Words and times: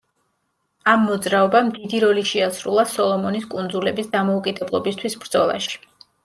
ამ 0.93 1.03
მოძრაობამ 1.09 1.69
დიდი 1.75 1.99
როლი 2.03 2.23
შეასრულა 2.29 2.85
სოლომონის 2.93 3.45
კუნძულების 3.53 4.11
დამოუკიდებლობისთვის 4.17 5.19
ბრძოლაში. 5.27 5.79